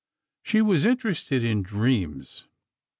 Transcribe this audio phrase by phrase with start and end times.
[0.41, 2.47] She was interested in dreams.